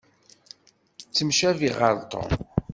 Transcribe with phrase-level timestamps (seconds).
[1.01, 2.29] Ttemcabiɣ ɣer Tom.